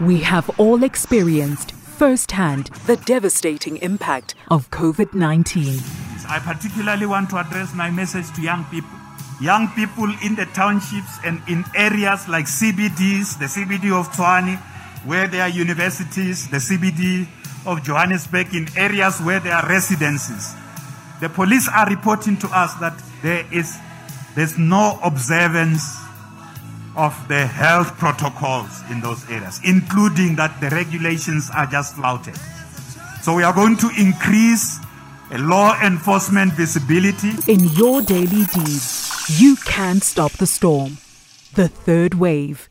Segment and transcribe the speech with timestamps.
[0.00, 5.78] We have all experienced firsthand the devastating impact of COVID 19.
[6.28, 8.90] I particularly want to address my message to young people.
[9.40, 14.58] Young people in the townships and in areas like CBDs, the CBD of Tshwane,
[15.06, 17.28] where there are universities, the CBD
[17.64, 20.54] of Johannesburg, in areas where there are residences.
[21.20, 23.78] The police are reporting to us that there is
[24.34, 26.03] there's no observance
[26.96, 32.36] of the health protocols in those areas, including that the regulations are just flouted.
[33.22, 34.78] So we are going to increase
[35.30, 37.32] a law enforcement visibility.
[37.50, 40.98] In your daily deeds, you can stop the storm.
[41.54, 42.68] The third wave.